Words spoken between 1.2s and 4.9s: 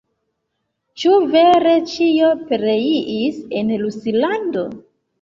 vere, ĉio pereis en Ruslando?